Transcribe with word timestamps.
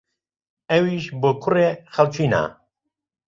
ئەویش 0.69 1.05
بۆ 1.21 1.31
کوڕێ 1.43 1.69
خەڵکی 1.93 2.27
نا 2.33 2.43